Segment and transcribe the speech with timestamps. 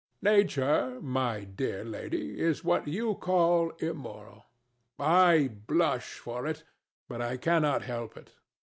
[0.23, 0.35] DON JUAN.
[0.35, 4.45] Nature, my dear lady, is what you call immoral.
[4.97, 6.63] I blush for it;
[7.07, 8.31] but I cannot help it.